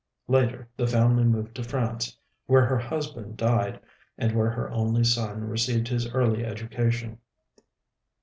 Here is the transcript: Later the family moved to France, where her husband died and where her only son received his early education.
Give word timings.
Later 0.27 0.67
the 0.75 0.87
family 0.87 1.23
moved 1.23 1.53
to 1.57 1.63
France, 1.63 2.17
where 2.47 2.65
her 2.65 2.79
husband 2.79 3.37
died 3.37 3.79
and 4.17 4.35
where 4.35 4.49
her 4.49 4.67
only 4.71 5.03
son 5.03 5.43
received 5.43 5.87
his 5.89 6.11
early 6.11 6.43
education. 6.43 7.19